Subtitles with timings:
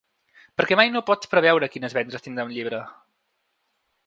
[0.61, 2.81] Perquè mai no pots preveure quines vendes tindrà un llibre.